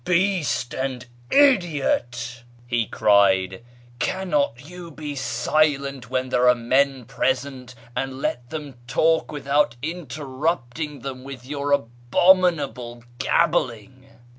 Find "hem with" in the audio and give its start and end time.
11.01-11.45